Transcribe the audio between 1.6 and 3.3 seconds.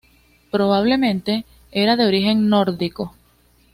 era de origen nórdico.